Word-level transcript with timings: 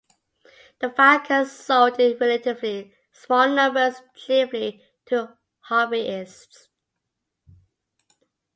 The 0.79 0.89
Falcon 0.89 1.45
sold 1.45 1.99
in 1.99 2.17
relatively 2.17 2.91
small 3.11 3.47
numbers, 3.47 4.01
chiefly 4.15 4.83
to 5.05 5.37
hobbyists. 5.69 6.69